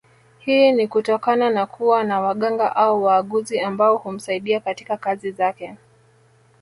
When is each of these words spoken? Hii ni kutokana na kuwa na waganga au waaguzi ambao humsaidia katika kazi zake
Hii 0.39 0.71
ni 0.71 0.87
kutokana 0.87 1.49
na 1.49 1.65
kuwa 1.65 2.03
na 2.03 2.21
waganga 2.21 2.75
au 2.75 3.03
waaguzi 3.03 3.59
ambao 3.59 3.97
humsaidia 3.97 4.59
katika 4.59 4.97
kazi 4.97 5.31
zake 5.31 5.75